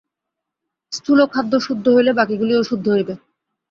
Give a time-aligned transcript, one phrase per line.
[0.91, 3.13] স্থূল খাদ্য শুদ্ধ হইলে বাকীগুলিও শুদ্ধ হইবে।